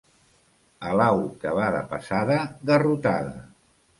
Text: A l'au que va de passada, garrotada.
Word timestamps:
A 0.91 0.93
l'au 1.01 1.19
que 1.43 1.51
va 1.59 1.67
de 1.77 1.83
passada, 1.93 2.39
garrotada. 2.71 3.37